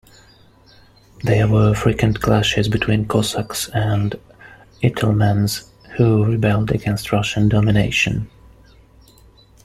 There 1.23 1.47
were 1.47 1.75
frequent 1.75 2.21
clashes 2.21 2.67
between 2.67 3.07
Cossacks 3.07 3.69
and 3.71 4.15
Itelmens, 4.81 5.69
who 5.95 6.25
rebelled 6.25 6.71
against 6.71 7.11
Russian 7.11 7.47
domination. 7.49 8.27